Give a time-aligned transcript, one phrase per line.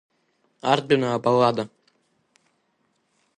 [0.71, 1.65] Ардәына Абаллада.